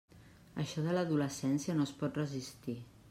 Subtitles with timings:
[0.63, 2.77] Això de l'adolescència no es pot resistir.